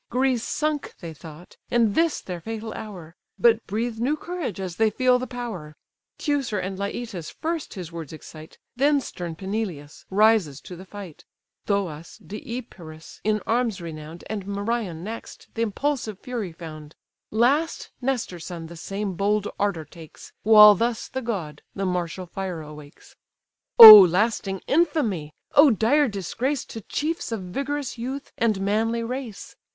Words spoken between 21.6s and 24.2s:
the martial fire awakes: "Oh